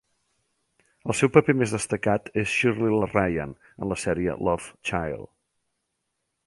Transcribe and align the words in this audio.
El 1.11 1.15
seu 1.19 1.31
paper 1.35 1.55
més 1.59 1.75
destacat 1.75 2.31
és 2.45 2.55
Shirley 2.55 2.99
Ryan 3.13 3.55
en 3.75 3.93
la 3.93 4.01
sèrie 4.07 4.37
Love 4.49 4.75
Child. 4.91 5.33